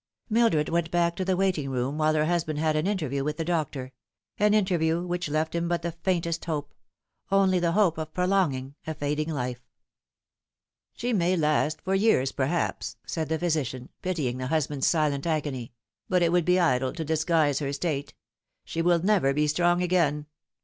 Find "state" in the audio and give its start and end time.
17.71-18.15